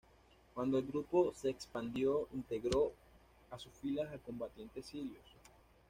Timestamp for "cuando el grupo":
0.55-1.31